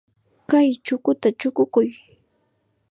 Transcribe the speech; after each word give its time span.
Kay 0.49 0.69
chukuta 0.85 1.27
chukukuy. 1.39 1.89